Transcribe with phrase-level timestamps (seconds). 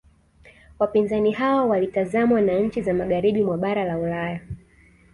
[0.79, 4.39] Wapinzani hao walitazamwa na nchi za magharibi mwa bara la Ulaya